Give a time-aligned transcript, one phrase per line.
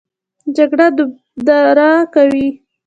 [0.55, 2.47] جګړه دربدره کوي